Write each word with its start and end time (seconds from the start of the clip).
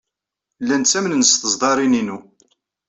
Llan 0.61 0.83
ttamnen 0.83 1.23
s 1.25 1.31
teẓdarin-inu. 1.41 2.17